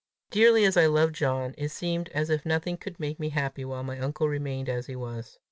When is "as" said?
0.65-0.77, 2.09-2.31, 4.67-4.87